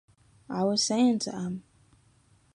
[0.49, 1.63] I was saying to 'em.